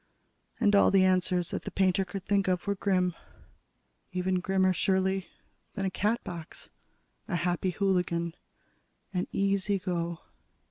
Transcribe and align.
All 0.73 0.89
the 0.89 1.05
answers 1.05 1.51
that 1.51 1.61
the 1.63 1.69
painter 1.69 2.03
could 2.03 2.25
think 2.25 2.47
of 2.47 2.65
were 2.65 2.73
grim. 2.73 3.13
Even 4.11 4.39
grimmer, 4.39 4.73
surely, 4.73 5.27
than 5.73 5.85
a 5.85 5.91
Catbox, 5.91 6.69
a 7.27 7.35
Happy 7.35 7.69
Hooligan, 7.69 8.33
an 9.13 9.27
Easy 9.31 9.77
Go. 9.77 10.21